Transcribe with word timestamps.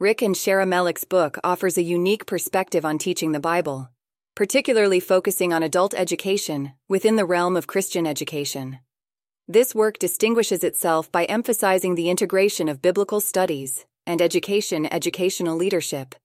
Rick 0.00 0.22
and 0.22 0.36
Shera 0.36 0.66
Melick's 0.66 1.04
book 1.04 1.38
offers 1.44 1.78
a 1.78 1.82
unique 1.82 2.26
perspective 2.26 2.84
on 2.84 2.98
teaching 2.98 3.30
the 3.30 3.38
Bible, 3.38 3.90
particularly 4.34 4.98
focusing 4.98 5.52
on 5.52 5.62
adult 5.62 5.94
education 5.94 6.72
within 6.88 7.14
the 7.14 7.24
realm 7.24 7.56
of 7.56 7.68
Christian 7.68 8.04
education. 8.04 8.80
This 9.46 9.72
work 9.72 10.00
distinguishes 10.00 10.64
itself 10.64 11.12
by 11.12 11.26
emphasizing 11.26 11.94
the 11.94 12.10
integration 12.10 12.68
of 12.68 12.82
biblical 12.82 13.20
studies 13.20 13.86
and 14.04 14.20
education 14.20 14.92
educational 14.92 15.56
leadership, 15.56 16.16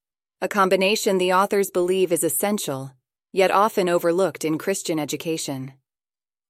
a 0.42 0.48
combination 0.48 1.20
the 1.20 1.34
authors 1.34 1.70
believe 1.70 2.12
is 2.12 2.24
essential, 2.24 2.94
yet 3.32 3.52
often 3.52 3.88
overlooked 3.88 4.44
in 4.44 4.58
Christian 4.58 4.98
education. 4.98 5.74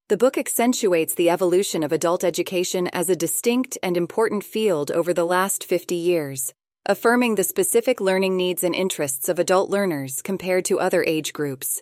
The 0.08 0.18
book 0.18 0.38
accentuates 0.38 1.16
the 1.16 1.30
evolution 1.30 1.84
of 1.84 1.92
adult 1.92 2.24
education 2.24 2.88
as 2.94 3.10
a 3.10 3.16
distinct 3.16 3.78
and 3.84 3.98
important 3.98 4.46
field 4.46 4.90
over 4.90 5.14
the 5.14 5.26
last 5.26 5.66
50 5.66 5.96
years, 5.96 6.54
affirming 6.86 7.36
the 7.36 7.44
specific 7.44 8.00
learning 8.00 8.36
needs 8.38 8.64
and 8.64 8.74
interests 8.74 9.30
of 9.30 9.40
adult 9.40 9.70
learners 9.70 10.22
compared 10.22 10.66
to 10.66 10.80
other 10.80 11.04
age 11.04 11.34
groups. 11.34 11.82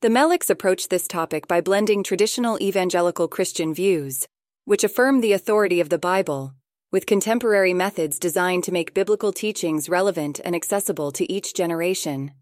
The 0.00 0.08
Melicks 0.08 0.50
approach 0.50 0.88
this 0.88 1.08
topic 1.08 1.46
by 1.46 1.60
blending 1.60 2.02
traditional 2.02 2.60
evangelical 2.60 3.28
Christian 3.28 3.72
views, 3.72 4.26
which 4.64 4.84
affirm 4.84 5.20
the 5.20 5.32
authority 5.32 5.80
of 5.80 5.88
the 5.88 5.98
Bible, 5.98 6.54
with 6.90 7.06
contemporary 7.06 7.72
methods 7.72 8.18
designed 8.18 8.64
to 8.64 8.72
make 8.72 8.94
biblical 8.94 9.32
teachings 9.32 9.88
relevant 9.88 10.40
and 10.44 10.54
accessible 10.54 11.10
to 11.12 11.30
each 11.32 11.54
generation. 11.54 12.32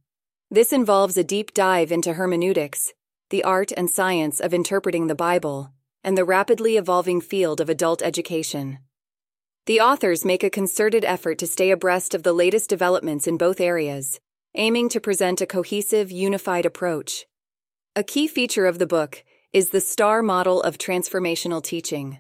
This 0.51 0.73
involves 0.73 1.17
a 1.17 1.25
deep 1.25 1.55
dive 1.55 1.93
into 1.93 2.15
hermeneutics, 2.15 2.93
the 3.31 3.45
art 3.45 3.73
and 3.77 3.89
science 3.89 4.41
of 4.41 4.53
interpreting 4.53 5.07
the 5.07 5.15
Bible, 5.15 5.73
and 6.03 6.19
the 6.19 6.25
rapidly 6.25 6.77
evolving 6.77 7.21
field 7.21 7.61
of 7.61 7.69
adult 7.69 8.03
education. 8.03 8.79
The 9.67 9.81
authors 9.81 10.25
make 10.25 10.43
a 10.43 10.51
concerted 10.51 11.05
effort 11.05 11.39
to 11.39 11.47
stay 11.47 11.71
abreast 11.71 12.15
of 12.15 12.23
the 12.23 12.33
latest 12.33 12.71
developments 12.71 13.27
in 13.27 13.37
both 13.37 13.61
areas, 13.61 14.19
aiming 14.55 14.89
to 14.89 15.01
present 15.01 15.43
a 15.43 15.47
cohesive, 15.47 16.11
unified 16.11 16.65
approach. 16.65 17.27
A 17.95 18.03
key 18.03 18.27
feature 18.27 18.67
of 18.67 18.79
the 18.79 18.87
book 18.87 19.23
is 19.53 19.71
the 19.71 19.81
STAR 19.81 20.23
model 20.23 20.63
of 20.63 20.79
transformational 20.79 21.63
teaching. 21.63 22.19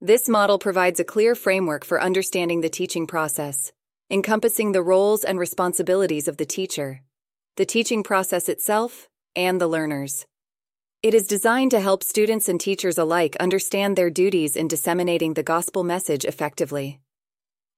This 0.00 0.28
model 0.28 0.58
provides 0.58 0.98
a 0.98 1.04
clear 1.04 1.34
framework 1.34 1.84
for 1.84 2.00
understanding 2.00 2.62
the 2.62 2.68
teaching 2.70 3.06
process, 3.06 3.72
encompassing 4.10 4.72
the 4.72 4.82
roles 4.82 5.22
and 5.22 5.38
responsibilities 5.38 6.28
of 6.28 6.38
the 6.38 6.46
teacher, 6.46 7.02
the 7.56 7.66
teaching 7.66 8.02
process 8.02 8.48
itself, 8.48 9.08
and 9.36 9.60
the 9.60 9.68
learners. 9.68 10.26
It 11.04 11.12
is 11.12 11.26
designed 11.26 11.70
to 11.72 11.80
help 11.80 12.02
students 12.02 12.48
and 12.48 12.58
teachers 12.58 12.96
alike 12.96 13.36
understand 13.38 13.94
their 13.94 14.08
duties 14.08 14.56
in 14.56 14.68
disseminating 14.68 15.34
the 15.34 15.42
gospel 15.42 15.84
message 15.84 16.24
effectively. 16.24 16.98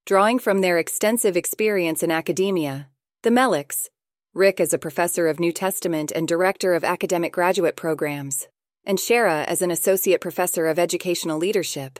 Drawing 0.04 0.38
from 0.38 0.60
their 0.60 0.78
extensive 0.78 1.36
experience 1.36 2.04
in 2.04 2.12
academia, 2.12 2.86
the 3.24 3.30
Melicks, 3.30 3.88
Rick 4.32 4.60
as 4.60 4.72
a 4.72 4.78
professor 4.78 5.26
of 5.26 5.40
New 5.40 5.50
Testament 5.50 6.12
and 6.14 6.28
director 6.28 6.72
of 6.74 6.84
academic 6.84 7.32
graduate 7.32 7.74
programs, 7.74 8.46
and 8.84 9.00
Shera 9.00 9.42
as 9.48 9.60
an 9.60 9.72
associate 9.72 10.20
professor 10.20 10.68
of 10.68 10.78
educational 10.78 11.36
leadership. 11.36 11.98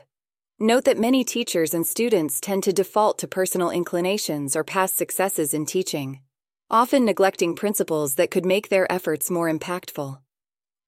Note 0.59 0.85
that 0.85 0.97
many 0.97 1.25
teachers 1.25 1.73
and 1.73 1.85
students 1.85 2.39
tend 2.39 2.63
to 2.63 2.71
default 2.71 3.17
to 3.19 3.27
personal 3.27 3.69
inclinations 3.69 4.55
or 4.55 4.63
past 4.63 4.95
successes 4.95 5.53
in 5.53 5.65
teaching, 5.65 6.21
often 6.71 7.03
neglecting 7.03 7.53
principles 7.53 8.15
that 8.15 8.31
could 8.31 8.45
make 8.45 8.69
their 8.69 8.89
efforts 8.89 9.29
more 9.29 9.51
impactful. 9.51 10.19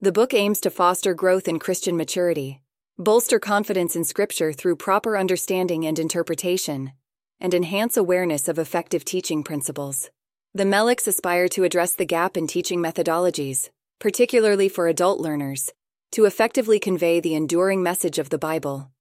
The 0.01 0.13
book 0.13 0.33
aims 0.33 0.61
to 0.61 0.69
foster 0.69 1.13
growth 1.13 1.45
in 1.45 1.59
Christian 1.59 1.97
maturity, 1.97 2.61
bolster 2.97 3.37
confidence 3.37 3.97
in 3.97 4.05
Scripture 4.05 4.53
through 4.53 4.77
proper 4.77 5.17
understanding 5.17 5.85
and 5.85 5.99
interpretation, 5.99 6.93
and 7.41 7.53
enhance 7.53 7.97
awareness 7.97 8.47
of 8.47 8.57
effective 8.57 9.03
teaching 9.03 9.43
principles. 9.43 10.09
The 10.53 10.63
Melicks 10.63 11.05
aspire 11.05 11.49
to 11.49 11.65
address 11.65 11.95
the 11.95 12.05
gap 12.05 12.37
in 12.37 12.47
teaching 12.47 12.79
methodologies, 12.79 13.71
particularly 13.99 14.69
for 14.69 14.87
adult 14.87 15.19
learners, 15.19 15.73
to 16.13 16.23
effectively 16.23 16.79
convey 16.79 17.19
the 17.19 17.35
enduring 17.35 17.83
message 17.83 18.19
of 18.19 18.29
the 18.29 18.37
Bible. 18.37 18.91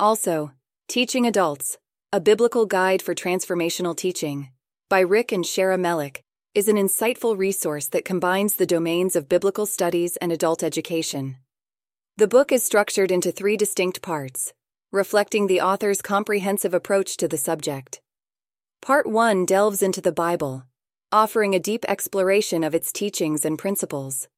Also, 0.00 0.50
Teaching 0.88 1.28
Adults, 1.28 1.78
a 2.12 2.18
biblical 2.18 2.66
guide 2.66 3.02
for 3.02 3.14
transformational 3.14 3.96
teaching, 3.96 4.50
by 4.90 4.98
Rick 4.98 5.30
and 5.30 5.46
Shera 5.46 5.78
Melick, 5.78 6.23
is 6.54 6.68
an 6.68 6.76
insightful 6.76 7.36
resource 7.36 7.88
that 7.88 8.04
combines 8.04 8.54
the 8.54 8.66
domains 8.66 9.16
of 9.16 9.28
biblical 9.28 9.66
studies 9.66 10.16
and 10.18 10.30
adult 10.30 10.62
education. 10.62 11.36
The 12.16 12.28
book 12.28 12.52
is 12.52 12.62
structured 12.62 13.10
into 13.10 13.32
three 13.32 13.56
distinct 13.56 14.02
parts, 14.02 14.52
reflecting 14.92 15.48
the 15.48 15.60
author's 15.60 16.00
comprehensive 16.00 16.72
approach 16.72 17.16
to 17.16 17.26
the 17.26 17.36
subject. 17.36 18.00
Part 18.80 19.08
1 19.08 19.46
delves 19.46 19.82
into 19.82 20.00
the 20.00 20.12
Bible, 20.12 20.62
offering 21.10 21.56
a 21.56 21.58
deep 21.58 21.84
exploration 21.88 22.62
of 22.62 22.72
its 22.72 22.92
teachings 22.92 23.44
and 23.44 23.58
principles. 23.58 24.28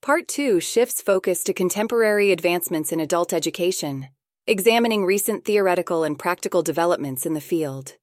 Part 0.00 0.28
2 0.28 0.60
shifts 0.60 1.02
focus 1.02 1.44
to 1.44 1.52
contemporary 1.52 2.32
advancements 2.32 2.90
in 2.90 3.00
adult 3.00 3.34
education, 3.34 4.08
examining 4.46 5.04
recent 5.04 5.44
theoretical 5.44 6.04
and 6.04 6.18
practical 6.18 6.62
developments 6.62 7.26
in 7.26 7.34
the 7.34 7.40
field. 7.42 7.98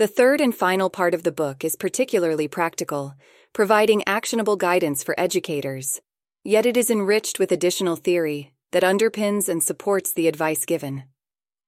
The 0.00 0.08
third 0.08 0.40
and 0.40 0.54
final 0.54 0.88
part 0.88 1.12
of 1.12 1.24
the 1.24 1.30
book 1.30 1.62
is 1.62 1.76
particularly 1.76 2.48
practical, 2.48 3.16
providing 3.52 4.02
actionable 4.06 4.56
guidance 4.56 5.02
for 5.02 5.14
educators, 5.20 6.00
yet 6.42 6.64
it 6.64 6.78
is 6.78 6.90
enriched 6.90 7.38
with 7.38 7.52
additional 7.52 7.96
theory 7.96 8.54
that 8.72 8.82
underpins 8.82 9.46
and 9.46 9.62
supports 9.62 10.14
the 10.14 10.26
advice 10.26 10.64
given. 10.64 11.04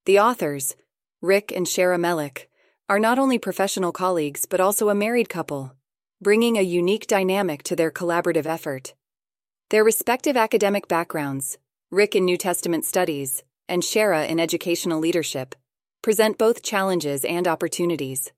The 0.06 0.18
authors, 0.18 0.76
Rick 1.20 1.52
and 1.54 1.68
Shera 1.68 1.98
Melick, 1.98 2.46
are 2.88 2.98
not 2.98 3.18
only 3.18 3.38
professional 3.38 3.92
colleagues 3.92 4.46
but 4.46 4.62
also 4.62 4.88
a 4.88 4.94
married 4.94 5.28
couple, 5.28 5.76
bringing 6.22 6.56
a 6.56 6.62
unique 6.62 7.06
dynamic 7.06 7.62
to 7.64 7.76
their 7.76 7.90
collaborative 7.90 8.46
effort. 8.46 8.94
Their 9.68 9.84
respective 9.84 10.38
academic 10.38 10.88
backgrounds, 10.88 11.58
Rick 11.90 12.16
in 12.16 12.24
New 12.24 12.38
Testament 12.38 12.86
studies 12.86 13.42
and 13.68 13.84
Shera 13.84 14.24
in 14.24 14.40
educational 14.40 15.00
leadership, 15.00 15.54
present 16.02 16.36
both 16.36 16.62
challenges 16.62 17.24
and 17.24 17.48
opportunities. 17.48 18.32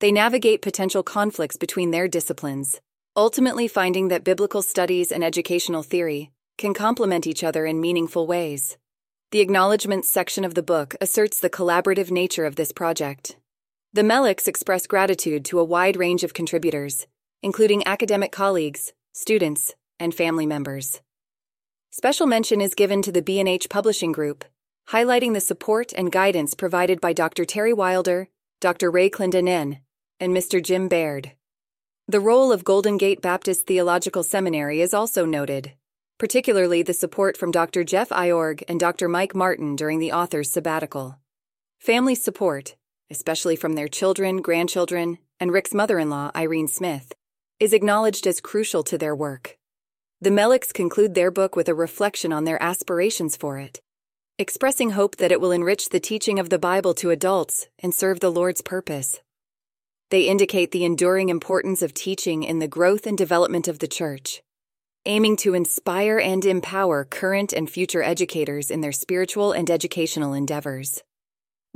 They 0.00 0.12
navigate 0.12 0.62
potential 0.62 1.02
conflicts 1.02 1.56
between 1.56 1.90
their 1.90 2.08
disciplines, 2.08 2.80
ultimately 3.16 3.68
finding 3.68 4.08
that 4.08 4.24
biblical 4.24 4.62
studies 4.62 5.12
and 5.12 5.22
educational 5.22 5.82
theory 5.82 6.30
can 6.56 6.74
complement 6.74 7.26
each 7.26 7.44
other 7.44 7.66
in 7.66 7.80
meaningful 7.80 8.26
ways. 8.26 8.78
The 9.32 9.40
acknowledgments 9.40 10.08
section 10.08 10.44
of 10.44 10.54
the 10.54 10.62
book 10.62 10.94
asserts 11.00 11.38
the 11.40 11.50
collaborative 11.50 12.10
nature 12.10 12.46
of 12.46 12.56
this 12.56 12.72
project 12.72 13.36
the 13.94 14.02
Melicks 14.02 14.46
express 14.46 14.86
gratitude 14.86 15.46
to 15.46 15.58
a 15.58 15.64
wide 15.64 15.96
range 15.96 16.22
of 16.22 16.34
contributors, 16.34 17.06
including 17.42 17.86
academic 17.86 18.30
colleagues, 18.30 18.92
students, 19.12 19.74
and 19.98 20.14
family 20.14 20.44
members. 20.44 21.00
Special 21.90 22.26
mention 22.26 22.60
is 22.60 22.74
given 22.74 23.00
to 23.00 23.10
the 23.10 23.22
B&H 23.22 23.70
Publishing 23.70 24.12
Group, 24.12 24.44
highlighting 24.90 25.34
the 25.34 25.40
support 25.40 25.92
and 25.92 26.10
guidance 26.10 26.54
provided 26.54 26.98
by 26.98 27.12
Dr. 27.12 27.44
Terry 27.44 27.74
Wilder, 27.74 28.28
Dr. 28.60 28.90
Ray 28.90 29.10
Clendenen, 29.10 29.80
and 30.18 30.34
Mr. 30.34 30.62
Jim 30.62 30.88
Baird. 30.88 31.32
The 32.06 32.20
role 32.20 32.50
of 32.50 32.64
Golden 32.64 32.96
Gate 32.96 33.20
Baptist 33.20 33.66
Theological 33.66 34.22
Seminary 34.22 34.80
is 34.80 34.94
also 34.94 35.26
noted, 35.26 35.72
particularly 36.16 36.82
the 36.82 36.94
support 36.94 37.36
from 37.36 37.50
Dr. 37.50 37.84
Jeff 37.84 38.08
Iorg 38.08 38.62
and 38.66 38.80
Dr. 38.80 39.08
Mike 39.08 39.34
Martin 39.34 39.76
during 39.76 39.98
the 39.98 40.12
author's 40.12 40.50
sabbatical. 40.50 41.18
Family 41.78 42.14
support, 42.14 42.74
especially 43.10 43.56
from 43.56 43.74
their 43.74 43.88
children, 43.88 44.40
grandchildren, 44.40 45.18
and 45.38 45.52
Rick's 45.52 45.74
mother 45.74 45.98
in 45.98 46.08
law, 46.08 46.30
Irene 46.34 46.66
Smith, 46.66 47.12
is 47.60 47.74
acknowledged 47.74 48.26
as 48.26 48.40
crucial 48.40 48.82
to 48.84 48.96
their 48.96 49.14
work. 49.14 49.58
The 50.22 50.30
Melicks 50.30 50.72
conclude 50.72 51.14
their 51.14 51.30
book 51.30 51.56
with 51.56 51.68
a 51.68 51.74
reflection 51.74 52.32
on 52.32 52.44
their 52.44 52.60
aspirations 52.62 53.36
for 53.36 53.58
it, 53.58 53.82
expressing 54.40 54.90
hope 54.90 55.16
that 55.16 55.32
it 55.32 55.40
will 55.40 55.50
enrich 55.50 55.88
the 55.88 55.98
teaching 55.98 56.38
of 56.38 56.48
the 56.48 56.60
Bible 56.60 56.94
to 56.94 57.10
adults 57.10 57.66
and 57.80 57.92
serve 57.92 58.20
the 58.20 58.30
Lord's 58.30 58.62
purpose. 58.62 59.20
They 60.10 60.28
indicate 60.28 60.70
the 60.70 60.84
enduring 60.84 61.28
importance 61.28 61.82
of 61.82 61.92
teaching 61.92 62.44
in 62.44 62.60
the 62.60 62.68
growth 62.68 63.04
and 63.04 63.18
development 63.18 63.66
of 63.66 63.80
the 63.80 63.88
church, 63.88 64.40
aiming 65.04 65.38
to 65.38 65.54
inspire 65.54 66.20
and 66.20 66.44
empower 66.44 67.04
current 67.04 67.52
and 67.52 67.68
future 67.68 68.02
educators 68.02 68.70
in 68.70 68.80
their 68.80 68.92
spiritual 68.92 69.50
and 69.50 69.68
educational 69.68 70.34
endeavors. 70.34 71.02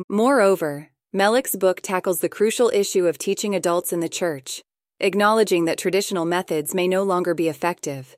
Moreover, 0.09 0.91
Melick's 1.13 1.57
book 1.57 1.81
tackles 1.83 2.21
the 2.21 2.29
crucial 2.29 2.71
issue 2.73 3.09
of 3.09 3.19
teaching 3.19 3.57
adults 3.57 3.93
in 3.93 3.99
the 3.99 4.09
church, 4.09 4.63
acknowledging 5.01 5.65
that 5.65 5.79
traditional 5.79 6.25
methods 6.25 6.77
may 6.77 6.87
no 6.87 7.03
longer 7.03 7.35
be 7.35 7.49
effective. 7.49 8.17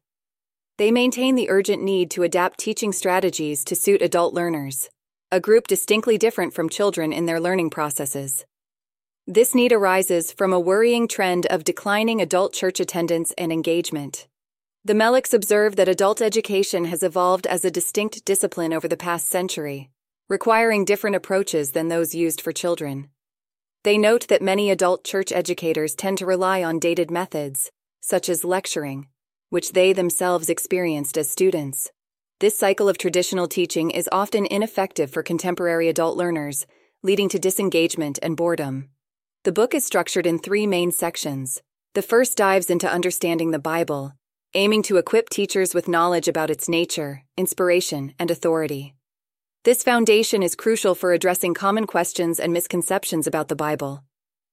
They 0.76 0.90
maintain 0.90 1.36
the 1.36 1.50
urgent 1.50 1.82
need 1.82 2.10
to 2.12 2.24
adapt 2.24 2.58
teaching 2.58 2.92
strategies 2.92 3.64
to 3.64 3.76
suit 3.76 4.02
adult 4.02 4.34
learners, 4.34 4.90
a 5.30 5.38
group 5.38 5.68
distinctly 5.68 6.18
different 6.18 6.52
from 6.52 6.68
children 6.68 7.12
in 7.12 7.26
their 7.26 7.38
learning 7.38 7.70
processes. 7.70 8.44
This 9.26 9.54
need 9.54 9.72
arises 9.72 10.32
from 10.32 10.52
a 10.52 10.58
worrying 10.60 11.06
trend 11.06 11.46
of 11.46 11.62
declining 11.62 12.20
adult 12.20 12.52
church 12.52 12.80
attendance 12.80 13.32
and 13.38 13.52
engagement. 13.52 14.26
The 14.84 14.94
Melicks 14.94 15.32
observe 15.32 15.76
that 15.76 15.88
adult 15.88 16.20
education 16.20 16.86
has 16.86 17.02
evolved 17.02 17.46
as 17.46 17.64
a 17.64 17.70
distinct 17.70 18.24
discipline 18.24 18.72
over 18.72 18.88
the 18.88 18.96
past 18.96 19.28
century 19.28 19.90
requiring 20.28 20.86
different 20.86 21.14
approaches 21.14 21.72
than 21.72 21.88
those 21.88 22.14
used 22.14 22.40
for 22.40 22.50
children. 22.50 23.08
They 23.82 23.98
note 23.98 24.28
that 24.28 24.40
many 24.40 24.70
adult 24.70 25.04
church 25.04 25.30
educators 25.30 25.94
tend 25.94 26.16
to 26.18 26.26
rely 26.26 26.64
on 26.64 26.78
dated 26.78 27.10
methods, 27.10 27.70
such 28.00 28.30
as 28.30 28.42
lecturing, 28.42 29.08
which 29.54 29.70
they 29.70 29.92
themselves 29.92 30.50
experienced 30.50 31.16
as 31.16 31.30
students. 31.30 31.92
This 32.40 32.58
cycle 32.58 32.88
of 32.88 32.98
traditional 32.98 33.46
teaching 33.46 33.92
is 33.92 34.08
often 34.10 34.46
ineffective 34.46 35.12
for 35.12 35.22
contemporary 35.22 35.88
adult 35.88 36.16
learners, 36.16 36.66
leading 37.04 37.28
to 37.28 37.38
disengagement 37.38 38.18
and 38.20 38.36
boredom. 38.36 38.88
The 39.44 39.52
book 39.52 39.72
is 39.72 39.84
structured 39.84 40.26
in 40.26 40.40
three 40.40 40.66
main 40.66 40.90
sections. 40.90 41.62
The 41.94 42.02
first 42.02 42.36
dives 42.36 42.68
into 42.68 42.90
understanding 42.90 43.52
the 43.52 43.60
Bible, 43.60 44.14
aiming 44.54 44.82
to 44.88 44.96
equip 44.96 45.28
teachers 45.30 45.72
with 45.72 45.86
knowledge 45.86 46.26
about 46.26 46.50
its 46.50 46.68
nature, 46.68 47.22
inspiration, 47.36 48.12
and 48.18 48.32
authority. 48.32 48.96
This 49.62 49.84
foundation 49.84 50.42
is 50.42 50.56
crucial 50.56 50.96
for 50.96 51.12
addressing 51.12 51.54
common 51.54 51.86
questions 51.86 52.40
and 52.40 52.52
misconceptions 52.52 53.28
about 53.28 53.46
the 53.46 53.54
Bible. 53.54 54.02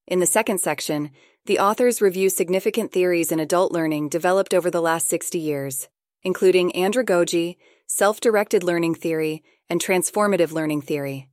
In 0.07 0.19
the 0.19 0.25
second 0.25 0.59
section, 0.59 1.12
the 1.45 1.59
authors 1.59 2.01
review 2.01 2.30
significant 2.30 2.92
theories 2.92 3.31
in 3.31 3.39
adult 3.39 3.71
learning 3.71 4.09
developed 4.09 4.53
over 4.53 4.69
the 4.69 4.81
last 4.81 5.07
60 5.07 5.39
years, 5.39 5.88
including 6.24 6.71
andragogy, 6.74 7.57
self 7.88 8.19
directed 8.19 8.63
learning 8.63 8.95
theory, 8.95 9.44
and 9.69 9.81
transformative 9.81 10.51
learning 10.51 10.81
theory. 10.81 11.30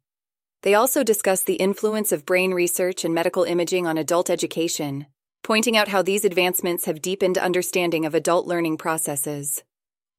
They 0.63 0.75
also 0.75 1.05
discuss 1.05 1.43
the 1.43 1.55
influence 1.55 2.11
of 2.11 2.27
brain 2.27 2.53
research 2.53 3.05
and 3.05 3.15
medical 3.15 3.45
imaging 3.45 3.87
on 3.87 3.97
adult 3.97 4.29
education, 4.29 5.07
pointing 5.43 5.77
out 5.77 5.89
how 5.89 6.03
these 6.03 6.25
advancements 6.25 6.85
have 6.87 7.03
deepened 7.03 7.39
understanding 7.39 8.05
of 8.05 8.15
adult 8.15 8.47
learning 8.47 8.77
processes. 8.77 9.63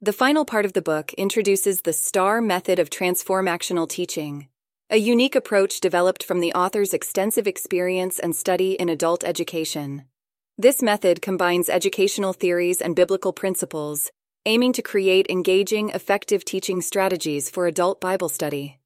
The 0.02 0.14
final 0.14 0.46
part 0.46 0.64
of 0.64 0.74
the 0.74 0.82
book 0.82 1.14
introduces 1.14 1.82
the 1.82 1.94
STAR 1.94 2.42
method 2.42 2.80
of 2.80 2.90
transformational 2.90 3.90
teaching, 3.90 4.48
a 4.92 4.98
unique 4.98 5.36
approach 5.36 5.80
developed 5.82 6.24
from 6.24 6.40
the 6.40 6.52
author's 6.54 6.96
extensive 6.96 7.46
experience 7.46 8.18
and 8.18 8.36
study 8.36 8.72
in 8.72 8.90
adult 8.90 9.24
education. 9.24 10.04
This 10.58 10.82
method 10.82 11.22
combines 11.22 11.70
educational 11.70 12.34
theories 12.34 12.82
and 12.82 12.96
biblical 12.96 13.32
principles, 13.32 14.10
aiming 14.48 14.74
to 14.74 14.82
create 14.82 15.28
engaging, 15.30 15.90
effective 15.90 16.44
teaching 16.44 16.82
strategies 16.82 17.52
for 17.52 17.68
adult 17.68 18.02
Bible 18.02 18.30
study. 18.30 18.80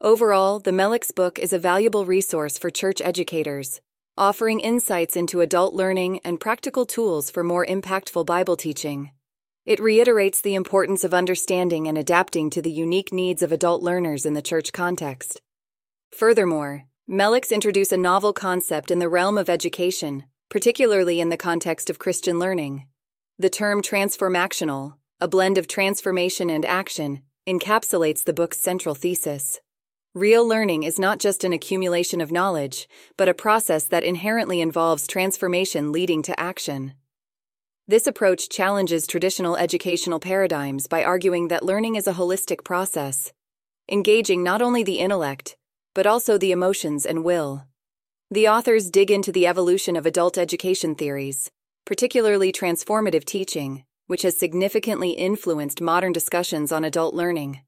Overall, 0.00 0.60
the 0.60 0.70
Melick's 0.70 1.10
book 1.10 1.40
is 1.40 1.52
a 1.52 1.58
valuable 1.58 2.06
resource 2.06 2.56
for 2.56 2.70
church 2.70 3.00
educators, 3.00 3.80
offering 4.16 4.60
insights 4.60 5.16
into 5.16 5.40
adult 5.40 5.74
learning 5.74 6.20
and 6.24 6.38
practical 6.38 6.86
tools 6.86 7.32
for 7.32 7.42
more 7.42 7.66
impactful 7.66 8.24
Bible 8.26 8.56
teaching. 8.56 9.10
It 9.64 9.78
reiterates 9.78 10.40
the 10.40 10.56
importance 10.56 11.04
of 11.04 11.14
understanding 11.14 11.86
and 11.86 11.96
adapting 11.96 12.50
to 12.50 12.60
the 12.60 12.70
unique 12.72 13.12
needs 13.12 13.42
of 13.42 13.52
adult 13.52 13.80
learners 13.80 14.26
in 14.26 14.34
the 14.34 14.42
church 14.42 14.72
context. 14.72 15.40
Furthermore, 16.10 16.86
Melick's 17.08 17.52
introduce 17.52 17.92
a 17.92 17.96
novel 17.96 18.32
concept 18.32 18.90
in 18.90 18.98
the 18.98 19.08
realm 19.08 19.38
of 19.38 19.48
education, 19.48 20.24
particularly 20.48 21.20
in 21.20 21.28
the 21.28 21.36
context 21.36 21.88
of 21.88 22.00
Christian 22.00 22.40
learning. 22.40 22.88
The 23.38 23.50
term 23.50 23.82
transformaction, 23.82 24.94
a 25.20 25.28
blend 25.28 25.58
of 25.58 25.68
transformation 25.68 26.50
and 26.50 26.64
action, 26.64 27.22
encapsulates 27.46 28.24
the 28.24 28.32
book's 28.32 28.58
central 28.58 28.96
thesis. 28.96 29.60
Real 30.12 30.46
learning 30.46 30.82
is 30.82 30.98
not 30.98 31.20
just 31.20 31.44
an 31.44 31.52
accumulation 31.52 32.20
of 32.20 32.32
knowledge, 32.32 32.88
but 33.16 33.28
a 33.28 33.34
process 33.34 33.84
that 33.84 34.02
inherently 34.02 34.60
involves 34.60 35.06
transformation 35.06 35.92
leading 35.92 36.20
to 36.22 36.38
action. 36.38 36.94
This 37.92 38.06
approach 38.06 38.48
challenges 38.48 39.06
traditional 39.06 39.54
educational 39.54 40.18
paradigms 40.18 40.86
by 40.86 41.04
arguing 41.04 41.48
that 41.48 41.62
learning 41.62 41.96
is 41.96 42.06
a 42.06 42.14
holistic 42.14 42.64
process, 42.64 43.34
engaging 43.86 44.42
not 44.42 44.62
only 44.62 44.82
the 44.82 44.98
intellect, 44.98 45.58
but 45.92 46.06
also 46.06 46.38
the 46.38 46.52
emotions 46.52 47.04
and 47.04 47.22
will. 47.22 47.66
The 48.30 48.48
authors 48.48 48.90
dig 48.90 49.10
into 49.10 49.30
the 49.30 49.46
evolution 49.46 49.94
of 49.94 50.06
adult 50.06 50.38
education 50.38 50.94
theories, 50.94 51.50
particularly 51.84 52.50
transformative 52.50 53.26
teaching, 53.26 53.84
which 54.06 54.22
has 54.22 54.38
significantly 54.38 55.10
influenced 55.10 55.82
modern 55.82 56.14
discussions 56.14 56.72
on 56.72 56.84
adult 56.84 57.14
learning. 57.14 57.60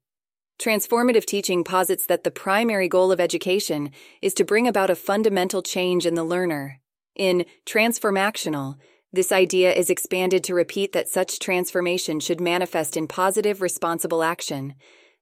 Transformative 0.57 1.25
teaching 1.25 1.63
posits 1.63 2.07
that 2.07 2.23
the 2.23 2.31
primary 2.31 2.87
goal 2.87 3.11
of 3.11 3.19
education 3.19 3.91
is 4.23 4.33
to 4.33 4.43
bring 4.43 4.67
about 4.67 4.89
a 4.89 4.95
fundamental 4.95 5.61
change 5.61 6.03
in 6.03 6.15
the 6.15 6.23
learner. 6.23 6.79
In 7.15 7.45
transformaction, 7.67 8.75
this 9.15 9.31
idea 9.31 9.73
is 9.73 9.89
expanded 9.89 10.43
to 10.43 10.53
repeat 10.53 10.91
that 10.93 11.09
such 11.09 11.39
transformation 11.39 12.19
should 12.19 12.41
manifest 12.41 12.97
in 12.97 13.07
positive, 13.07 13.61
responsible 13.61 14.23
action, 14.23 14.75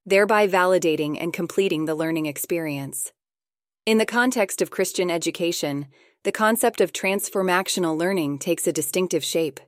thereby 0.04 0.46
validating 0.46 1.16
and 1.20 1.32
completing 1.32 1.84
the 1.84 1.94
learning 1.94 2.26
experience. 2.26 3.12
In 3.86 3.98
the 3.98 4.06
context 4.06 4.60
of 4.60 4.70
Christian 4.70 5.10
education, 5.10 5.86
the 6.24 6.32
concept 6.32 6.80
of 6.80 6.92
transformational 6.92 7.96
learning 7.96 8.38
takes 8.38 8.66
a 8.66 8.72
distinctive 8.72 9.24
shape. 9.24 9.60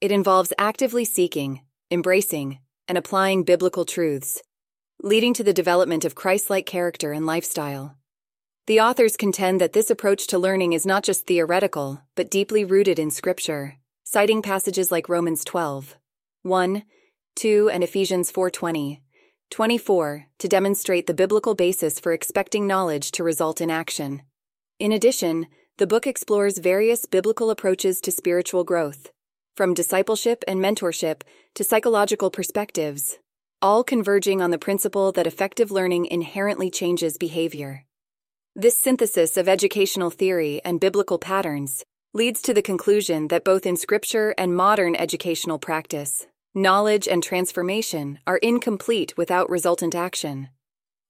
It 0.00 0.10
involves 0.10 0.52
actively 0.58 1.04
seeking, 1.04 1.60
embracing, 1.90 2.60
and 2.88 2.96
applying 2.96 3.44
biblical 3.44 3.84
truths 3.84 4.42
leading 5.02 5.34
to 5.34 5.44
the 5.44 5.52
development 5.52 6.04
of 6.04 6.14
Christ 6.14 6.48
like 6.48 6.64
character 6.64 7.12
and 7.12 7.26
lifestyle. 7.26 7.96
The 8.66 8.80
authors 8.80 9.16
contend 9.16 9.60
that 9.60 9.74
this 9.74 9.90
approach 9.90 10.26
to 10.26 10.40
learning 10.40 10.72
is 10.72 10.84
not 10.84 11.04
just 11.04 11.24
theoretical, 11.24 12.02
but 12.16 12.32
deeply 12.32 12.64
rooted 12.64 12.98
in 12.98 13.12
Scripture, 13.12 13.76
citing 14.02 14.42
passages 14.42 14.90
like 14.90 15.08
Romans 15.08 15.44
12, 15.44 15.96
1, 16.42 16.82
2, 17.36 17.70
and 17.72 17.84
Ephesians 17.84 18.32
4:20, 18.32 19.02
24 19.50 20.26
to 20.40 20.48
demonstrate 20.48 21.06
the 21.06 21.14
biblical 21.14 21.54
basis 21.54 22.00
for 22.00 22.12
expecting 22.12 22.66
knowledge 22.66 23.12
to 23.12 23.22
result 23.22 23.60
in 23.60 23.70
action. 23.70 24.22
In 24.80 24.90
addition, 24.90 25.46
the 25.76 25.86
book 25.86 26.04
explores 26.04 26.58
various 26.58 27.06
biblical 27.06 27.50
approaches 27.50 28.00
to 28.00 28.10
spiritual 28.10 28.64
growth, 28.64 29.12
from 29.54 29.74
discipleship 29.74 30.42
and 30.48 30.58
mentorship 30.58 31.22
to 31.54 31.62
psychological 31.62 32.32
perspectives, 32.32 33.18
all 33.62 33.84
converging 33.84 34.42
on 34.42 34.50
the 34.50 34.58
principle 34.58 35.12
that 35.12 35.28
effective 35.28 35.70
learning 35.70 36.06
inherently 36.06 36.68
changes 36.68 37.16
behavior. 37.16 37.85
This 38.58 38.74
synthesis 38.74 39.36
of 39.36 39.50
educational 39.50 40.08
theory 40.08 40.62
and 40.64 40.80
biblical 40.80 41.18
patterns 41.18 41.84
leads 42.14 42.40
to 42.40 42.54
the 42.54 42.62
conclusion 42.62 43.28
that 43.28 43.44
both 43.44 43.66
in 43.66 43.76
scripture 43.76 44.34
and 44.38 44.56
modern 44.56 44.96
educational 44.96 45.58
practice, 45.58 46.26
knowledge 46.54 47.06
and 47.06 47.22
transformation 47.22 48.18
are 48.26 48.38
incomplete 48.38 49.14
without 49.14 49.50
resultant 49.50 49.94
action. 49.94 50.48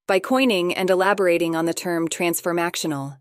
By 0.08 0.18
coining 0.18 0.74
and 0.74 0.90
elaborating 0.90 1.54
on 1.54 1.66
the 1.66 1.72
term 1.72 2.08
transformaction, 2.08 3.16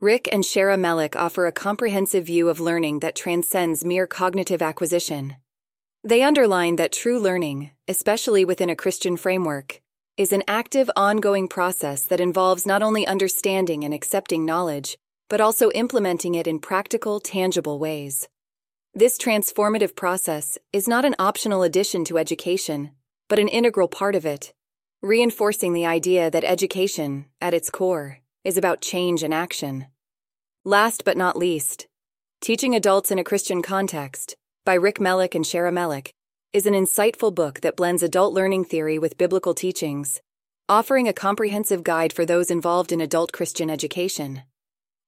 Rick 0.00 0.28
and 0.30 0.44
Shera 0.44 0.76
Melick 0.76 1.16
offer 1.16 1.48
a 1.48 1.52
comprehensive 1.52 2.24
view 2.24 2.48
of 2.48 2.60
learning 2.60 3.00
that 3.00 3.16
transcends 3.16 3.84
mere 3.84 4.06
cognitive 4.06 4.62
acquisition. 4.62 5.38
They 6.04 6.22
underline 6.22 6.76
that 6.76 6.92
true 6.92 7.18
learning, 7.18 7.72
especially 7.88 8.44
within 8.44 8.70
a 8.70 8.76
Christian 8.76 9.16
framework, 9.16 9.82
is 10.16 10.32
an 10.32 10.42
active, 10.48 10.90
ongoing 10.96 11.46
process 11.46 12.04
that 12.04 12.20
involves 12.20 12.64
not 12.64 12.82
only 12.82 13.06
understanding 13.06 13.84
and 13.84 13.92
accepting 13.92 14.46
knowledge, 14.46 14.96
but 15.28 15.42
also 15.42 15.70
implementing 15.72 16.34
it 16.34 16.46
in 16.46 16.58
practical, 16.58 17.20
tangible 17.20 17.78
ways. 17.78 18.26
This 18.94 19.18
transformative 19.18 19.94
process 19.94 20.56
is 20.72 20.88
not 20.88 21.04
an 21.04 21.16
optional 21.18 21.62
addition 21.62 22.02
to 22.06 22.16
education, 22.16 22.92
but 23.28 23.38
an 23.38 23.48
integral 23.48 23.88
part 23.88 24.14
of 24.14 24.24
it, 24.24 24.54
reinforcing 25.02 25.74
the 25.74 25.84
idea 25.84 26.30
that 26.30 26.44
education, 26.44 27.26
at 27.42 27.52
its 27.52 27.68
core, 27.68 28.20
is 28.42 28.56
about 28.56 28.80
change 28.80 29.22
and 29.22 29.34
action. 29.34 29.86
Last 30.64 31.04
but 31.04 31.18
not 31.18 31.36
least, 31.36 31.88
teaching 32.40 32.74
adults 32.74 33.10
in 33.10 33.18
a 33.18 33.24
Christian 33.24 33.60
context 33.60 34.34
by 34.64 34.74
Rick 34.74 34.96
Melick 34.96 35.34
and 35.34 35.46
Shera 35.46 35.70
Melick, 35.70 36.12
is 36.56 36.64
an 36.64 36.72
insightful 36.72 37.34
book 37.34 37.60
that 37.60 37.76
blends 37.76 38.02
adult 38.02 38.32
learning 38.32 38.64
theory 38.64 38.98
with 38.98 39.18
biblical 39.18 39.52
teachings, 39.52 40.22
offering 40.70 41.06
a 41.06 41.12
comprehensive 41.12 41.84
guide 41.84 42.14
for 42.14 42.24
those 42.24 42.50
involved 42.50 42.92
in 42.92 43.00
adult 43.02 43.30
Christian 43.30 43.68
education. 43.68 44.40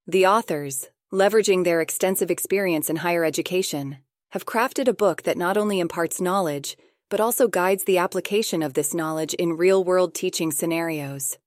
The 0.05 0.27
authors, 0.27 0.89
leveraging 1.11 1.63
their 1.63 1.81
extensive 1.81 2.29
experience 2.29 2.87
in 2.87 2.97
higher 2.97 3.25
education, 3.25 3.97
have 4.29 4.45
crafted 4.45 4.87
a 4.87 4.93
book 4.93 5.23
that 5.23 5.39
not 5.39 5.57
only 5.57 5.79
imparts 5.79 6.21
knowledge, 6.21 6.77
but 7.09 7.19
also 7.19 7.47
guides 7.47 7.85
the 7.85 7.97
application 7.97 8.61
of 8.61 8.75
this 8.75 8.93
knowledge 8.93 9.33
in 9.33 9.57
real 9.57 9.83
world 9.83 10.13
teaching 10.13 10.51
scenarios. 10.51 11.39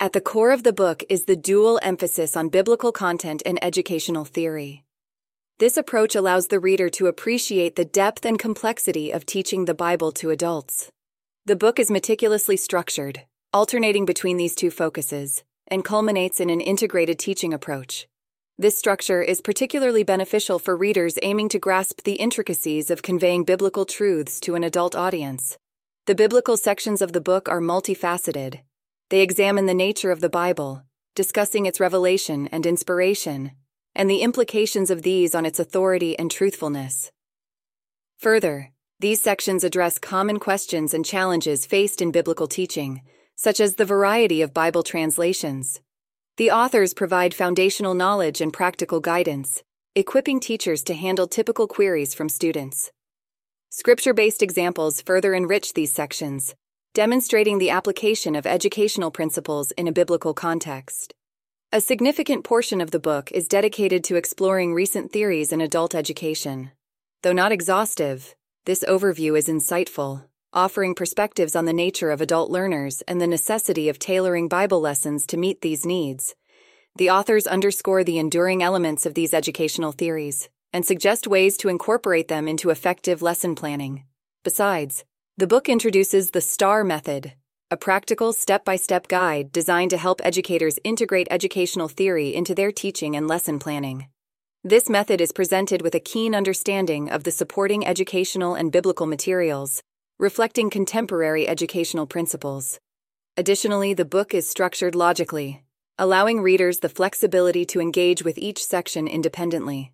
At 0.00 0.12
the 0.12 0.20
core 0.20 0.50
of 0.50 0.64
the 0.64 0.72
book 0.72 1.04
is 1.08 1.26
the 1.26 1.36
dual 1.36 1.78
emphasis 1.84 2.36
on 2.36 2.48
biblical 2.48 2.90
content 2.90 3.44
and 3.46 3.62
educational 3.62 4.24
theory. 4.24 4.82
This 5.58 5.76
approach 5.76 6.14
allows 6.14 6.46
the 6.46 6.60
reader 6.60 6.88
to 6.90 7.08
appreciate 7.08 7.74
the 7.74 7.84
depth 7.84 8.24
and 8.24 8.38
complexity 8.38 9.10
of 9.10 9.26
teaching 9.26 9.64
the 9.64 9.74
Bible 9.74 10.12
to 10.12 10.30
adults. 10.30 10.92
The 11.46 11.56
book 11.56 11.80
is 11.80 11.90
meticulously 11.90 12.56
structured, 12.56 13.24
alternating 13.52 14.04
between 14.04 14.36
these 14.36 14.54
two 14.54 14.70
focuses, 14.70 15.42
and 15.66 15.84
culminates 15.84 16.38
in 16.38 16.48
an 16.48 16.60
integrated 16.60 17.18
teaching 17.18 17.52
approach. 17.52 18.06
This 18.56 18.78
structure 18.78 19.20
is 19.20 19.40
particularly 19.40 20.04
beneficial 20.04 20.60
for 20.60 20.76
readers 20.76 21.18
aiming 21.22 21.48
to 21.48 21.58
grasp 21.58 22.04
the 22.04 22.14
intricacies 22.14 22.88
of 22.88 23.02
conveying 23.02 23.42
biblical 23.42 23.84
truths 23.84 24.38
to 24.42 24.54
an 24.54 24.62
adult 24.62 24.94
audience. 24.94 25.58
The 26.06 26.14
biblical 26.14 26.56
sections 26.56 27.02
of 27.02 27.12
the 27.12 27.20
book 27.20 27.48
are 27.48 27.60
multifaceted. 27.60 28.60
They 29.10 29.22
examine 29.22 29.66
the 29.66 29.74
nature 29.74 30.12
of 30.12 30.20
the 30.20 30.28
Bible, 30.28 30.84
discussing 31.16 31.66
its 31.66 31.80
revelation 31.80 32.46
and 32.52 32.64
inspiration, 32.64 33.50
and 33.98 34.08
the 34.08 34.22
implications 34.22 34.90
of 34.90 35.02
these 35.02 35.34
on 35.34 35.44
its 35.44 35.58
authority 35.58 36.16
and 36.18 36.30
truthfulness. 36.30 37.10
Further, 38.18 38.70
these 39.00 39.20
sections 39.20 39.64
address 39.64 39.98
common 39.98 40.38
questions 40.38 40.94
and 40.94 41.04
challenges 41.04 41.66
faced 41.66 42.00
in 42.00 42.12
biblical 42.12 42.46
teaching, 42.46 43.02
such 43.34 43.60
as 43.60 43.74
the 43.74 43.84
variety 43.84 44.40
of 44.40 44.54
Bible 44.54 44.84
translations. 44.84 45.80
The 46.36 46.52
authors 46.52 46.94
provide 46.94 47.34
foundational 47.34 47.94
knowledge 47.94 48.40
and 48.40 48.52
practical 48.52 49.00
guidance, 49.00 49.64
equipping 49.96 50.38
teachers 50.38 50.84
to 50.84 50.94
handle 50.94 51.26
typical 51.26 51.66
queries 51.66 52.14
from 52.14 52.28
students. 52.28 52.92
Scripture 53.70 54.14
based 54.14 54.42
examples 54.42 55.02
further 55.02 55.34
enrich 55.34 55.74
these 55.74 55.92
sections, 55.92 56.54
demonstrating 56.94 57.58
the 57.58 57.70
application 57.70 58.36
of 58.36 58.46
educational 58.46 59.10
principles 59.10 59.72
in 59.72 59.88
a 59.88 59.92
biblical 59.92 60.34
context. 60.34 61.14
A 61.70 61.82
significant 61.82 62.44
portion 62.44 62.80
of 62.80 62.92
the 62.92 62.98
book 62.98 63.30
is 63.30 63.46
dedicated 63.46 64.02
to 64.04 64.16
exploring 64.16 64.72
recent 64.72 65.12
theories 65.12 65.52
in 65.52 65.60
adult 65.60 65.94
education. 65.94 66.70
Though 67.22 67.34
not 67.34 67.52
exhaustive, 67.52 68.34
this 68.64 68.82
overview 68.84 69.36
is 69.36 69.48
insightful, 69.48 70.24
offering 70.54 70.94
perspectives 70.94 71.54
on 71.54 71.66
the 71.66 71.74
nature 71.74 72.10
of 72.10 72.22
adult 72.22 72.50
learners 72.50 73.02
and 73.02 73.20
the 73.20 73.26
necessity 73.26 73.90
of 73.90 73.98
tailoring 73.98 74.48
Bible 74.48 74.80
lessons 74.80 75.26
to 75.26 75.36
meet 75.36 75.60
these 75.60 75.84
needs. 75.84 76.34
The 76.96 77.10
authors 77.10 77.46
underscore 77.46 78.02
the 78.02 78.18
enduring 78.18 78.62
elements 78.62 79.04
of 79.04 79.12
these 79.12 79.34
educational 79.34 79.92
theories 79.92 80.48
and 80.72 80.86
suggest 80.86 81.26
ways 81.26 81.58
to 81.58 81.68
incorporate 81.68 82.28
them 82.28 82.48
into 82.48 82.70
effective 82.70 83.20
lesson 83.20 83.54
planning. 83.54 84.04
Besides, 84.42 85.04
the 85.36 85.46
book 85.46 85.68
introduces 85.68 86.30
the 86.30 86.40
STAR 86.40 86.82
method, 86.82 87.34
a 87.70 87.76
practical 87.76 88.32
step 88.32 88.64
by 88.64 88.76
step 88.76 89.08
guide 89.08 89.52
designed 89.52 89.90
to 89.90 89.98
help 89.98 90.22
educators 90.24 90.78
integrate 90.84 91.28
educational 91.30 91.86
theory 91.86 92.34
into 92.34 92.54
their 92.54 92.72
teaching 92.72 93.14
and 93.14 93.28
lesson 93.28 93.58
planning. 93.58 94.08
This 94.64 94.88
method 94.88 95.20
is 95.20 95.32
presented 95.32 95.82
with 95.82 95.94
a 95.94 96.00
keen 96.00 96.34
understanding 96.34 97.10
of 97.10 97.24
the 97.24 97.30
supporting 97.30 97.86
educational 97.86 98.54
and 98.54 98.72
biblical 98.72 99.04
materials, 99.04 99.82
reflecting 100.18 100.70
contemporary 100.70 101.46
educational 101.46 102.06
principles. 102.06 102.80
Additionally, 103.36 103.92
the 103.92 104.06
book 104.06 104.32
is 104.32 104.48
structured 104.48 104.94
logically, 104.94 105.62
allowing 105.98 106.40
readers 106.40 106.78
the 106.78 106.88
flexibility 106.88 107.66
to 107.66 107.82
engage 107.82 108.24
with 108.24 108.38
each 108.38 108.64
section 108.64 109.06
independently. 109.06 109.92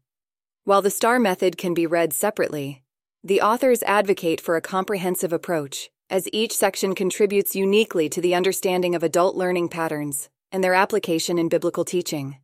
While 0.63 0.81
the 0.81 0.91
STAR 0.91 1.19
method 1.19 1.59
can 1.59 1.75
be 1.75 1.89
read 1.89 2.13
separately, 2.13 2.85
the 3.25 3.41
authors 3.41 3.83
advocate 3.83 4.41
for 4.41 4.55
a 4.55 4.63
comprehensive 4.63 5.33
approach, 5.33 5.91
as 6.15 6.29
each 6.33 6.57
section 6.57 6.95
contributes 6.95 7.57
uniquely 7.57 8.09
to 8.09 8.21
the 8.21 8.37
understanding 8.37 8.95
of 8.95 9.03
adult 9.03 9.35
learning 9.35 9.69
patterns 9.69 10.29
and 10.53 10.63
their 10.63 10.73
application 10.73 11.41
in 11.41 11.49
biblical 11.49 11.85
teaching. 11.85 12.37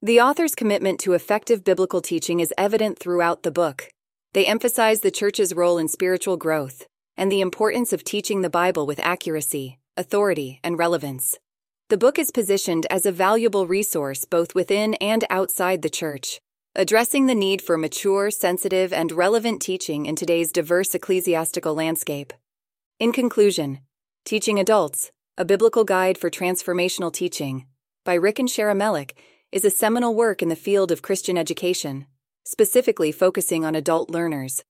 The 0.00 0.22
author's 0.22 0.54
commitment 0.54 1.00
to 1.00 1.12
effective 1.12 1.64
biblical 1.64 2.00
teaching 2.00 2.40
is 2.40 2.54
evident 2.56 2.98
throughout 2.98 3.42
the 3.42 3.50
book. 3.50 3.90
They 4.32 4.46
emphasize 4.46 5.02
the 5.02 5.10
church's 5.10 5.52
role 5.52 5.76
in 5.76 5.88
spiritual 5.88 6.38
growth 6.38 6.86
and 7.14 7.30
the 7.30 7.42
importance 7.42 7.92
of 7.92 8.04
teaching 8.04 8.40
the 8.40 8.48
Bible 8.48 8.86
with 8.86 9.00
accuracy, 9.00 9.78
authority, 9.98 10.60
and 10.64 10.78
relevance. 10.78 11.36
The 11.90 11.98
book 11.98 12.18
is 12.18 12.30
positioned 12.30 12.86
as 12.88 13.04
a 13.04 13.12
valuable 13.12 13.66
resource 13.66 14.24
both 14.24 14.54
within 14.54 14.94
and 14.94 15.24
outside 15.28 15.82
the 15.82 15.90
church, 15.90 16.38
addressing 16.74 17.26
the 17.26 17.34
need 17.34 17.60
for 17.60 17.76
mature, 17.76 18.30
sensitive, 18.30 18.94
and 18.94 19.12
relevant 19.12 19.60
teaching 19.60 20.06
in 20.06 20.16
today's 20.16 20.50
diverse 20.50 20.94
ecclesiastical 20.94 21.74
landscape. 21.74 22.32
In 23.00 23.10
conclusion, 23.10 23.80
Teaching 24.24 24.60
Adults, 24.60 25.10
A 25.36 25.44
Biblical 25.44 25.82
Guide 25.82 26.16
for 26.16 26.30
Transformational 26.30 27.12
Teaching, 27.12 27.66
by 28.04 28.14
Rick 28.14 28.38
and 28.38 28.48
Shera 28.48 28.72
Melick, 28.72 29.14
is 29.50 29.64
a 29.64 29.70
seminal 29.70 30.14
work 30.14 30.42
in 30.42 30.48
the 30.48 30.54
field 30.54 30.92
of 30.92 31.02
Christian 31.02 31.36
education, 31.36 32.06
specifically 32.44 33.10
focusing 33.10 33.64
on 33.64 33.74
adult 33.74 34.10
learners. 34.10 34.62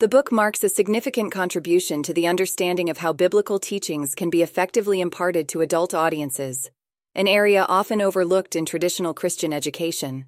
The 0.00 0.08
book 0.08 0.30
marks 0.30 0.62
a 0.62 0.68
significant 0.68 1.32
contribution 1.32 2.02
to 2.02 2.12
the 2.12 2.26
understanding 2.26 2.90
of 2.90 2.98
how 2.98 3.14
biblical 3.14 3.58
teachings 3.58 4.14
can 4.14 4.28
be 4.28 4.42
effectively 4.42 5.00
imparted 5.00 5.48
to 5.48 5.62
adult 5.62 5.94
audiences, 5.94 6.70
an 7.14 7.26
area 7.26 7.64
often 7.70 8.02
overlooked 8.02 8.54
in 8.54 8.66
traditional 8.66 9.14
Christian 9.14 9.50
education. 9.50 10.26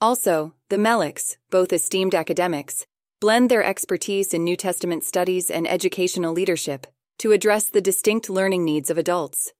Also, 0.00 0.54
the 0.68 0.76
Melicks, 0.76 1.38
both 1.50 1.72
esteemed 1.72 2.14
academics, 2.14 2.86
blend 3.20 3.50
their 3.50 3.64
expertise 3.64 4.34
in 4.34 4.44
New 4.44 4.56
Testament 4.56 5.04
studies 5.04 5.50
and 5.50 5.66
educational 5.66 6.32
leadership 6.32 6.86
to 7.18 7.32
address 7.32 7.68
the 7.68 7.80
distinct 7.80 8.28
learning 8.28 8.64
needs 8.64 8.90
of 8.90 8.98
adults. 8.98 9.52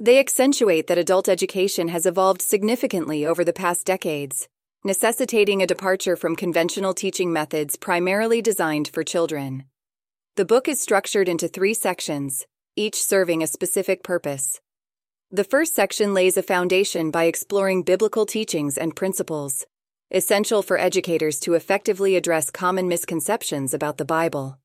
They 0.00 0.18
accentuate 0.18 0.86
that 0.86 0.98
adult 0.98 1.28
education 1.28 1.88
has 1.88 2.06
evolved 2.06 2.40
significantly 2.42 3.26
over 3.26 3.44
the 3.44 3.52
past 3.52 3.84
decades, 3.86 4.48
necessitating 4.84 5.60
a 5.60 5.66
departure 5.66 6.16
from 6.16 6.36
conventional 6.36 6.94
teaching 6.94 7.32
methods 7.32 7.76
primarily 7.76 8.40
designed 8.40 8.88
for 8.88 9.02
children. 9.02 9.64
The 10.36 10.44
book 10.44 10.68
is 10.68 10.80
structured 10.80 11.28
into 11.28 11.48
three 11.48 11.74
sections, 11.74 12.46
each 12.76 13.02
serving 13.02 13.42
a 13.42 13.48
specific 13.48 14.04
purpose. 14.04 14.60
The 15.32 15.44
first 15.44 15.74
section 15.74 16.14
lays 16.14 16.36
a 16.36 16.42
foundation 16.42 17.10
by 17.10 17.24
exploring 17.24 17.82
biblical 17.82 18.24
teachings 18.24 18.78
and 18.78 18.94
principles, 18.94 19.66
essential 20.10 20.62
for 20.62 20.78
educators 20.78 21.38
to 21.40 21.54
effectively 21.54 22.16
address 22.16 22.50
common 22.50 22.88
misconceptions 22.88 23.74
about 23.74 23.98
the 23.98 24.04
Bible. 24.04 24.58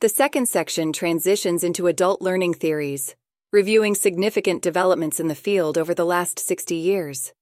The 0.00 0.08
second 0.08 0.48
section 0.48 0.92
transitions 0.92 1.62
into 1.62 1.86
adult 1.86 2.20
learning 2.20 2.54
theories, 2.54 3.14
reviewing 3.52 3.94
significant 3.94 4.62
developments 4.62 5.20
in 5.20 5.28
the 5.28 5.34
field 5.34 5.78
over 5.78 5.94
the 5.94 6.04
last 6.04 6.38
60 6.40 6.74
years. 6.74 7.32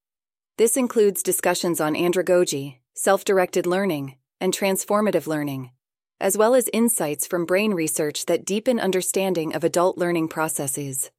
This 0.58 0.76
includes 0.76 1.22
discussions 1.22 1.80
on 1.80 1.94
andragogy, 1.94 2.78
self 2.92 3.24
directed 3.24 3.66
learning, 3.66 4.16
and 4.38 4.52
transformative 4.52 5.26
learning, 5.26 5.70
as 6.20 6.36
well 6.36 6.54
as 6.54 6.68
insights 6.72 7.26
from 7.26 7.46
brain 7.46 7.72
research 7.72 8.26
that 8.26 8.44
deepen 8.44 8.78
understanding 8.78 9.54
of 9.54 9.64
adult 9.64 9.96
learning 9.96 10.28
processes. 10.28 11.10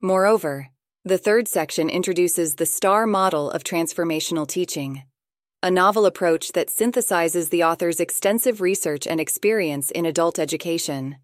Moreover, 0.00 0.70
the 1.04 1.18
third 1.18 1.46
section 1.46 1.88
introduces 1.88 2.56
the 2.56 2.66
STAR 2.66 3.06
model 3.06 3.50
of 3.50 3.64
transformational 3.64 4.46
teaching, 4.46 5.04
a 5.64 5.70
novel 5.70 6.06
approach 6.06 6.50
that 6.52 6.66
synthesizes 6.66 7.50
the 7.50 7.62
author's 7.62 8.00
extensive 8.00 8.60
research 8.60 9.06
and 9.06 9.20
experience 9.20 9.92
in 9.92 10.04
adult 10.04 10.40
education. 10.40 11.16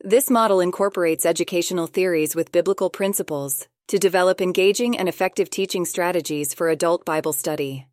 This 0.00 0.28
model 0.28 0.58
incorporates 0.58 1.24
educational 1.24 1.86
theories 1.86 2.34
with 2.34 2.50
biblical 2.50 2.90
principles 2.90 3.68
to 3.86 4.00
develop 4.00 4.40
engaging 4.40 4.98
and 4.98 5.08
effective 5.08 5.50
teaching 5.50 5.84
strategies 5.84 6.52
for 6.52 6.68
adult 6.68 7.04
Bible 7.04 7.32
study. 7.32 7.86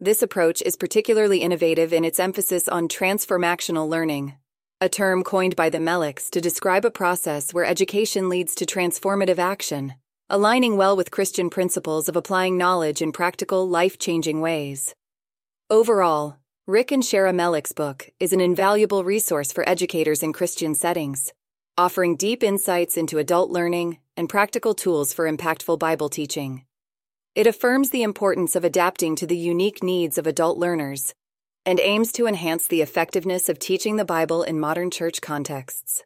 This 0.00 0.20
approach 0.20 0.62
is 0.62 0.74
particularly 0.74 1.42
innovative 1.42 1.92
in 1.92 2.04
its 2.04 2.18
emphasis 2.18 2.66
on 2.66 2.88
transformational 2.88 3.88
learning, 3.88 4.34
a 4.80 4.88
term 4.88 5.22
coined 5.22 5.54
by 5.54 5.70
the 5.70 5.78
Melicks 5.78 6.28
to 6.30 6.40
describe 6.40 6.84
a 6.84 6.90
process 6.90 7.54
where 7.54 7.64
education 7.64 8.28
leads 8.28 8.56
to 8.56 8.66
transformative 8.66 9.38
action, 9.38 9.94
aligning 10.28 10.76
well 10.76 10.96
with 10.96 11.12
Christian 11.12 11.50
principles 11.50 12.08
of 12.08 12.16
applying 12.16 12.58
knowledge 12.58 13.00
in 13.00 13.12
practical, 13.12 13.68
life 13.68 13.96
changing 13.96 14.40
ways. 14.40 14.92
Overall, 15.72 16.36
Rick 16.66 16.90
and 16.90 17.04
Shera 17.04 17.32
Melick's 17.32 17.70
book 17.70 18.10
is 18.18 18.32
an 18.32 18.40
invaluable 18.40 19.04
resource 19.04 19.52
for 19.52 19.68
educators 19.68 20.20
in 20.20 20.32
Christian 20.32 20.74
settings, 20.74 21.32
offering 21.78 22.16
deep 22.16 22.42
insights 22.42 22.96
into 22.96 23.18
adult 23.18 23.50
learning 23.50 23.98
and 24.16 24.28
practical 24.28 24.74
tools 24.74 25.12
for 25.12 25.30
impactful 25.30 25.78
Bible 25.78 26.08
teaching. 26.08 26.64
It 27.36 27.46
affirms 27.46 27.90
the 27.90 28.02
importance 28.02 28.56
of 28.56 28.64
adapting 28.64 29.14
to 29.14 29.28
the 29.28 29.36
unique 29.36 29.80
needs 29.80 30.18
of 30.18 30.26
adult 30.26 30.58
learners 30.58 31.14
and 31.64 31.78
aims 31.78 32.10
to 32.14 32.26
enhance 32.26 32.66
the 32.66 32.82
effectiveness 32.82 33.48
of 33.48 33.60
teaching 33.60 33.94
the 33.94 34.04
Bible 34.04 34.42
in 34.42 34.58
modern 34.58 34.90
church 34.90 35.20
contexts. 35.20 36.02